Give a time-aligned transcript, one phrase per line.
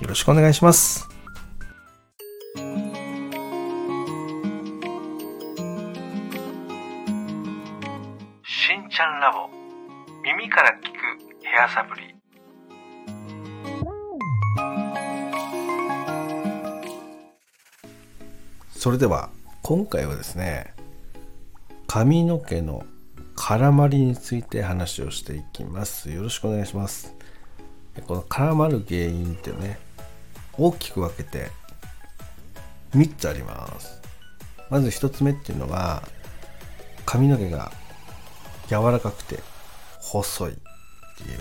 [0.00, 1.08] よろしくお願いします。
[8.44, 9.48] しんちゃんラボ。
[10.22, 12.14] 耳から聞くヘアサプリ。
[18.70, 19.30] それでは
[19.62, 20.74] 今回はですね
[21.86, 22.84] 髪の毛の
[23.36, 26.10] 絡まりについて話をしていきます。
[26.10, 27.14] よろしくお願いします
[28.02, 29.78] この絡まる原因ってね
[30.58, 31.50] 大きく分けて
[32.94, 34.00] 3つあります。
[34.70, 36.02] まず1つ目っていうのは
[37.04, 37.72] 髪の毛が
[38.68, 39.40] 柔らかくて
[40.00, 41.38] 細いっていう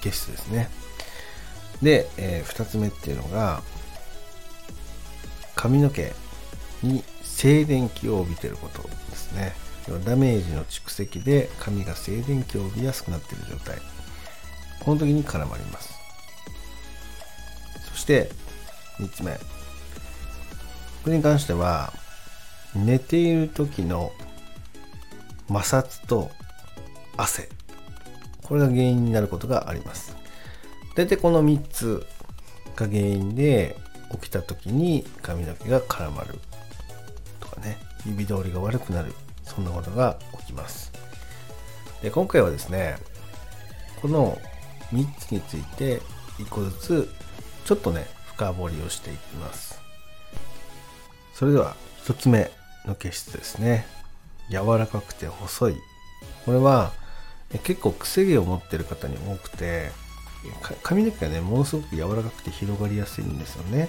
[0.00, 0.68] 毛質ですね。
[1.82, 3.62] で、えー、2つ目っていうのが
[5.54, 6.12] 髪の毛
[6.82, 9.52] に静電気を帯びてることですね。
[10.04, 13.78] ダメージの蓄積で髪が静電気を帯びやすくなっている状態。
[14.80, 15.94] この時に絡まります。
[17.90, 18.30] そして
[18.98, 19.32] 3つ目。
[19.32, 21.92] これに関しては
[22.74, 24.12] 寝ている時の
[25.48, 26.30] 摩擦と
[27.16, 27.48] 汗。
[28.42, 30.16] これが原因になることがあります。
[30.94, 32.06] 大体この3つ
[32.76, 33.76] が原因で
[34.12, 36.38] 起きた時に髪の毛が絡まる
[37.40, 37.78] とかね。
[38.06, 39.14] 指通りが悪くなる。
[39.44, 40.92] そんなことが起きます。
[42.02, 42.96] で今回はですね
[44.02, 44.38] この
[44.94, 46.00] 3つについて
[46.38, 47.08] 1個ずつ
[47.64, 49.80] ちょっとね深掘りをしていきます。
[51.34, 51.74] それでは
[52.04, 52.50] 1つ目
[52.86, 53.86] の毛質ですね。
[54.50, 55.76] 柔らかくて細い。
[56.44, 56.92] これは
[57.62, 59.90] 結構癖毛を持ってる方に多くて
[60.82, 63.88] 髪の毛がねものすごく柔らかくて広がりやすいんですよね。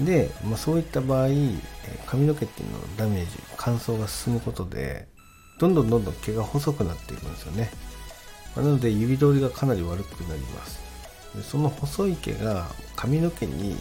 [0.00, 1.28] で、まあ、そういった場合
[2.06, 5.08] 髪の毛っていうのはダメージ乾燥が進むことで
[5.58, 7.70] どんどんどんどん毛が細くなっていくんですよね。
[8.62, 10.80] なので指通りがかなり悪くなります。
[11.34, 13.76] でその細い毛が髪の毛に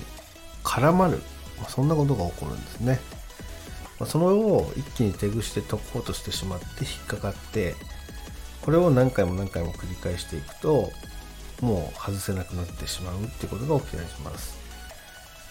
[0.63, 1.21] 絡まる、
[1.57, 2.99] まあ、そんなことが起こるんですね、
[3.99, 7.75] まあ、そのを一気に手ぐして解こうとしてしまって引っかかって
[8.61, 10.91] これを何回も何回も繰り返していくと
[11.61, 14.57] もう外せなくなってしまうっていうことが起きたりします。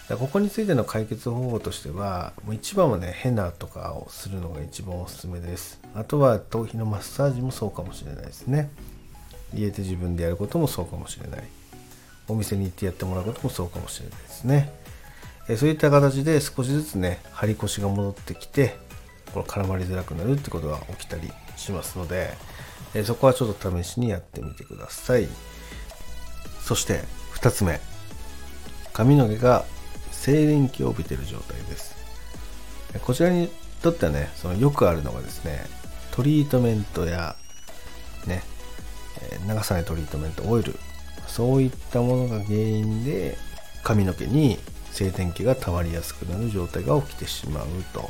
[0.07, 5.81] ここについての解決方法としてはもう一番はねヘナとかをするのが一番おすすめです。
[5.95, 8.69] あとは頭皮のマッサージもそうかもしれないですね。
[9.53, 11.43] 家で自分でやることもそうかもしれない
[12.27, 14.71] お店に行ってやってもらうこともそうかもしれないですね。
[15.49, 18.75] えそういった形で少しずつね、張り腰が戻ってきて、
[19.33, 22.33] この絡まりづらくなるってことが起きたりしますので、
[22.93, 25.27] えそこはちょっと試しにやってみてください。
[26.61, 27.01] そして
[27.35, 27.79] 2つ目、
[28.91, 29.63] 髪の毛が
[30.11, 31.95] 静電気を帯びてる状態です。
[33.03, 33.49] こちらに
[33.81, 35.65] とってはね、そのよくあるのがですね、
[36.11, 37.37] トリートメントや、
[38.25, 38.43] ね、
[39.47, 40.75] 流さないトリートメント、オイル、
[41.27, 43.37] そういったものが原因で
[43.83, 44.57] 髪の毛に
[44.91, 48.09] 静電気が溜まりやすくなる状態が起きてしまうと。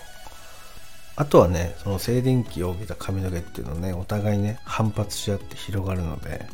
[1.15, 6.45] あとはねその静電気を帯びた髪の毛っていうのはねお互いね反発し合って広がるので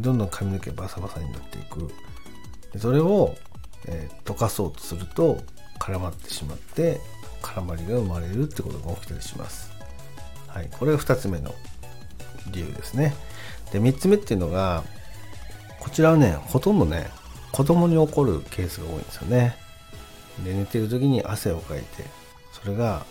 [0.00, 1.90] どんどん髪の毛バサバサになっていく。
[2.78, 3.34] それを、
[3.86, 5.38] えー、溶かそうとすると
[5.78, 7.00] 絡まってしまって
[7.42, 9.70] 絡まりが生まれるってことが起きたりします。
[10.48, 11.54] はいこれが2つ目の
[12.50, 13.14] 理由ですね。
[13.76, 14.82] で3つ目っていうのが
[15.80, 17.10] こちらはね、ほとんどね、
[17.52, 19.56] 子供に起こるケースが多いんですよね。
[20.42, 22.04] で、寝てる時に汗をかいて、
[22.52, 23.04] それが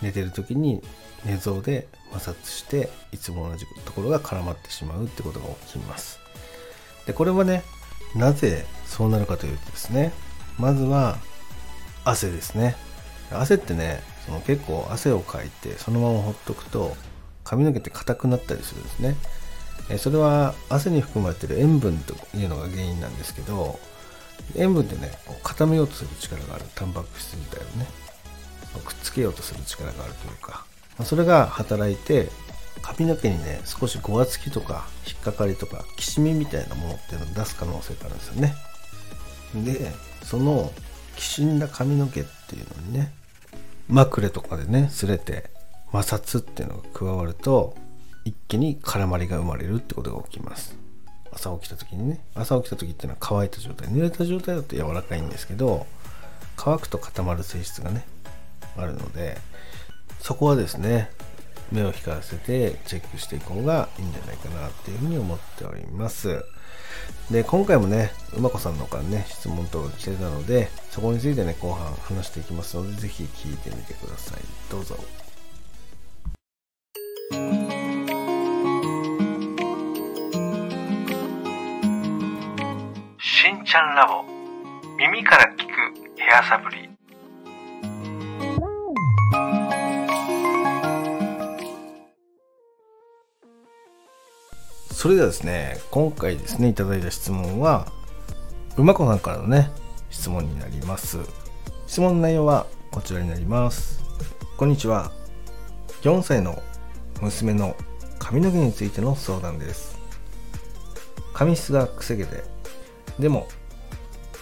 [0.00, 0.80] 寝てる時に
[1.24, 6.20] 寝相で摩擦して、いつも同じところが絡まってしまうってことが起きます。
[7.04, 7.64] で、これはね、
[8.14, 10.12] なぜそうなるかというとですね、
[10.56, 11.18] まずは
[12.04, 12.76] 汗ですね。
[13.32, 16.96] 汗ってね、その結構汗をかいてそのままほっとくと
[17.44, 19.16] 髪の毛って硬くなったりするんですね。
[19.98, 23.78] それは汗に含まれてる塩分というのが原因なんですけど
[24.56, 25.12] 塩分ってね
[25.42, 27.86] 固めようとする力があるタンパク質自体をね。
[28.84, 30.66] くっつけようとする力があるというか。
[31.04, 32.28] それが働いて
[32.82, 38.54] 髪の毛にね少しごわつきとか引っかかりとかきしみみたいなものっていうのを出す可能性があるんですよね。
[39.54, 39.92] で
[40.22, 40.72] その
[41.16, 43.12] きしんだ髪の毛っていうのにね
[43.88, 45.50] まくれとかでね擦れて
[45.92, 47.76] 摩擦っていうのが加わると
[48.26, 50.76] 一気に絡まりが生まれるってことが起きます。
[51.32, 53.88] 朝起きた時にね朝起きた時っていうのは乾いた状態。
[53.88, 55.86] 濡れた状態だと柔らかいんですけど
[56.56, 58.04] 乾くと固まる性質がね
[58.76, 59.38] あるので
[60.20, 61.08] そこはですね
[61.70, 66.44] 目を光らせてチェックしていく方がいいんじゃないかなっていうふうに思っております。
[67.30, 74.40] で今回もね馬子さんの方からね質問等が来てたのでそこについてね後半話していきますので是非聞いてみてください。
[74.68, 74.96] どうぞ。
[83.76, 84.24] ちゃんラボ。
[84.96, 86.88] 耳から聞くヘアサプリ。
[94.90, 97.86] それではですね今回ですねいただいた質問は
[98.78, 99.70] 馬子さんからのね
[100.08, 101.18] 質問になります。
[101.86, 104.02] 質問の内容はこちらになります。
[104.56, 105.12] こんにちは。
[106.00, 106.62] 4歳の
[107.20, 107.76] 娘の
[108.18, 109.98] 髪の毛についての相談です。
[111.34, 112.42] 髪質がくせ毛で
[113.18, 113.46] でも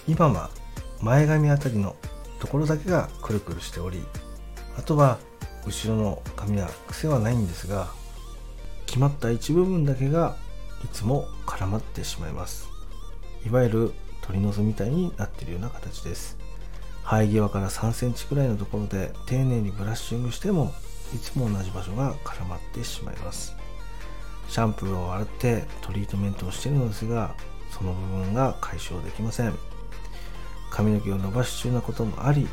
[0.06, 0.51] 今は
[1.01, 1.97] 前髪あたりの
[2.41, 4.03] ところだけがくるくるしており
[4.77, 5.19] あとは
[5.67, 7.89] 後ろの髪は癖はないんですが
[8.87, 10.37] 決まった一部分だけが
[10.85, 12.69] いつも絡まってしまいます。
[13.47, 13.93] いわゆる
[14.23, 16.39] 鳥の巣みたいになっているような形です。
[17.05, 20.73] 生え際から3センチくらいのところで丁寧にブラッシングしても
[21.15, 23.56] いつも同じ場所が絡まってしまいます。
[24.49, 27.35] シャンプーを洗ってトリートメントをしているのですが
[27.71, 29.55] その部分が解消できません。
[30.75, 32.49] 髪の毛を伸ばし中なこともあり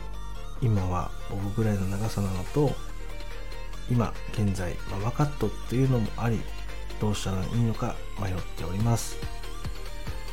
[0.62, 2.72] 今はボブぐらいの長さなのと
[3.90, 6.40] 今現在ママカットっていうのもあり
[7.00, 9.18] どうしたらいいのか迷っております。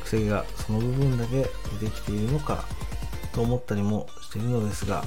[0.03, 1.49] 癖がその部分だけ
[1.79, 2.63] 出てきているのか
[3.33, 5.03] と思ったりもしているのですが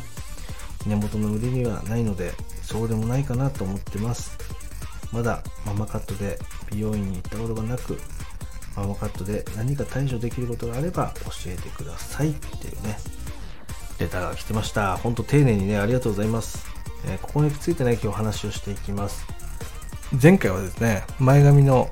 [0.84, 2.32] 根元の腕にはないので
[2.62, 4.36] そうでもないかなと思ってます。
[5.12, 6.36] まだママカットで
[6.72, 8.00] 美容院に行ったことがなく
[8.76, 12.98] ママカットで何か対処できることがあれば教えてくださいっていうね
[13.98, 14.96] レターが来てました。
[14.96, 16.66] ほんと丁寧にねありがとうございます。
[17.06, 19.26] えここについてね今日話をしていきます。
[20.20, 21.90] 前回はですね前髪の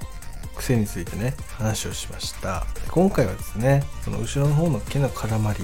[0.57, 2.67] 癖についてね話をしました。
[2.91, 5.61] 今回はですねその後ろの方の毛の絡まり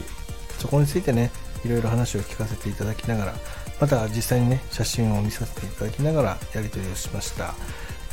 [0.59, 1.31] そこについてね
[1.65, 3.35] いろいろ話を聞かせていただきながら
[3.81, 7.55] また実際にね写真を見させていただきながらやり取りをしました。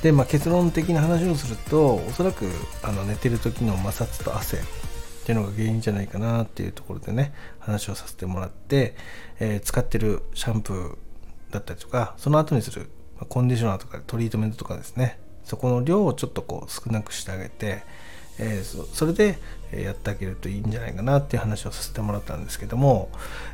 [0.03, 2.45] で、まあ、結論的な話をするとおそらく
[2.83, 4.59] あの寝てる時の摩擦と汗っ
[5.25, 8.95] ていうのが原因じゃないかなっていうところでね話をさせてもらって、
[9.39, 12.89] えー、使ってるシャンプーだったりとかその後にする
[13.29, 15.19] コンディショナーとかトリートメントとかですね。
[15.45, 17.83] そこの量をちょっとこう少なくしてあげて、
[18.39, 19.37] えー、それで
[19.73, 23.09] やってあげるといいんじゃないかなっていう話をさせてもらったんですけども、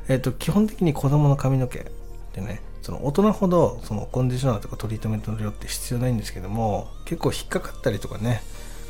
[0.07, 1.85] えーと、基本的に子供の髪の毛っ
[2.33, 8.41] てねその大人ほどそのコンディショナーとかトリートメントの量って必要ないんですけども結構引っかかったりとかね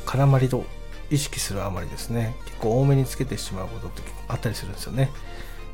[0.06, 0.64] 絡まりと
[1.10, 2.36] 意識するあまりですね。
[2.44, 5.10] 結構多めにつけてしまうことってあったりするんですよね。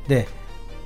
[0.07, 0.27] で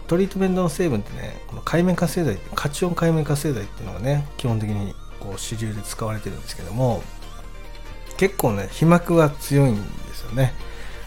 [0.07, 7.01] トリートメントの成分ってねこの海面活性剤カチオン海面活性剤っていうのがね基本的にこう主流で使われてるんですけども
[8.17, 10.53] 結構ね皮膜が強いんですよね。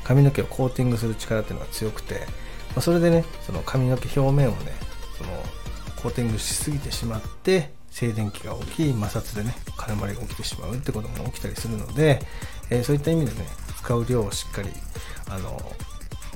[0.04, 4.72] 髪の毛をコーティングする力っていうのが強くて、まあ、それでねその髪の毛表面をね
[5.18, 5.30] その
[6.04, 12.20] コーティングしすぎてしまって静電気が起き摩擦でね絡まりが起きてしまうってことも起きたりするので、
[12.68, 13.46] えー、そういった意味でね
[13.79, 14.69] 使う量をしっかり
[15.31, 15.58] あの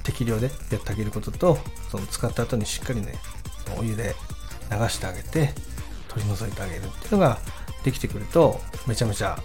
[0.04, 1.58] 適量でやってあげることと
[1.90, 3.12] その使った後にしっかりね
[3.78, 4.14] お湯で
[4.70, 5.52] 流してあげて
[6.08, 7.38] 取り除いてあげるっていうのが
[7.84, 9.38] できてくるとめちゃめちゃ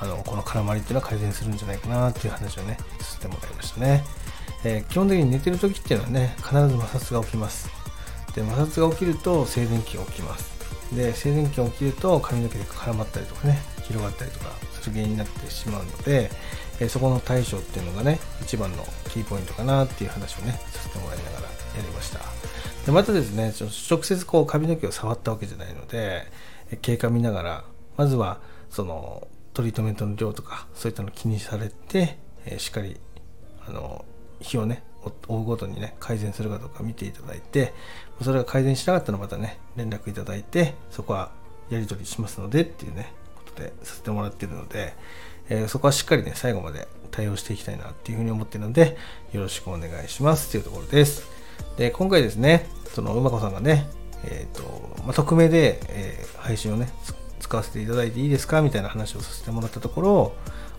[0.00, 4.04] あのこの絡まりっていうのは改善するんじゃないかなっていう話をねさせてもらいましたね、
[4.66, 7.82] えー、基本的に寝てる時っていうのはね必ず摩擦が起きます。
[8.34, 10.52] で摩擦が起きると静電気が起きます。
[10.94, 16.30] で静電気が起きると髪の毛が絡まったりとかね広がったりとかする原因になってしまうので、
[16.80, 22.20] えそこの対処っていうのがね一番のキーポイントかなっていう話をねさせてもらいながらやりました。
[22.86, 23.52] でまたですね
[23.90, 26.26] 直接こう髪の毛を触ったわけじゃないので
[26.80, 27.64] 経過見ながら
[27.96, 32.98] まずはそのトリートメントの量とかそういったの気にされて、えしっかり
[33.66, 34.04] あの
[34.40, 34.82] 日をね
[35.28, 37.74] 追うごとにね改善するかどうか見ていただいて
[38.22, 41.30] それが改善しなかったらまたね連絡いただいてそこは
[41.70, 44.94] やり取りしますのでっていうねことでさせてもらってるので、
[45.48, 48.96] えー、そこはしっかりね、最後まで対応していきたいなっていうふうに思ってるので、
[49.32, 51.26] よろしくお願いしますっていうところです。
[51.76, 53.88] で、今回ですね、その馬子さんがね、
[54.24, 56.88] えっ、ー、と、まあ、匿名で、えー、配信をね、
[57.40, 58.62] 使わせていただいていいですか？
[58.62, 60.32] みたいな話をさせてもらったところ、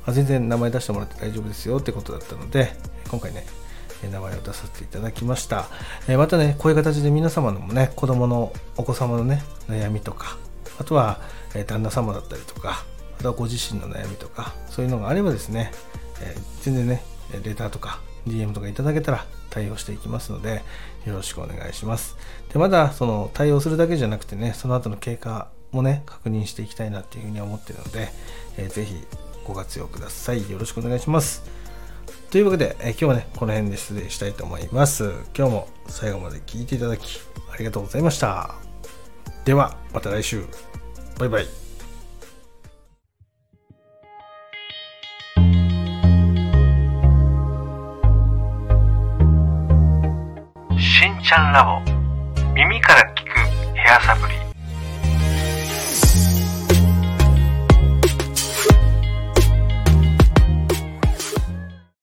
[0.06, 2.74] あ全然名前出してもらって大丈夫ですよってことだったので、
[3.10, 3.46] 今回ね、
[4.10, 5.68] 名前を出させていただきました。
[6.08, 10.38] えまたね、こういう形で皆様のもね、子供のお子様のね、悩みとか、
[10.80, 11.20] あとは、
[11.56, 12.84] え旦那様だったりとか、
[13.24, 15.72] たご自身の悩みとかそういうのがあればですね、
[16.22, 17.04] え全然ね
[17.44, 20.62] レターとか DM とかいただけたら対応していきますので
[21.06, 22.16] よろしくお願いします。
[22.52, 28.10] でまだその対応するだけじゃなくてねその後の経過もね確認していきたいなっていうふうに思ってるので、
[28.58, 28.96] えーぜひ
[29.46, 30.50] ご活用ください。
[30.50, 31.44] よろしくお願いします。
[32.34, 35.04] というわけで、えー今日はねこの辺で失礼したいと思います。
[35.38, 37.20] 今日も最後まで聞いていただき
[37.54, 38.56] ありがとうございました。
[39.46, 40.44] ではまた来週。
[41.20, 41.46] バイバイ。
[50.80, 52.03] しんちゃんラボ。